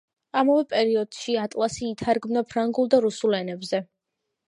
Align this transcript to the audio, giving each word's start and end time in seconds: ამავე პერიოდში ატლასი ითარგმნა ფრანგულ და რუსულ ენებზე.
ამავე 0.39 0.63
პერიოდში 0.71 1.35
ატლასი 1.43 1.85
ითარგმნა 1.91 2.45
ფრანგულ 2.55 2.93
და 2.97 3.05
რუსულ 3.09 3.43
ენებზე. 3.45 3.87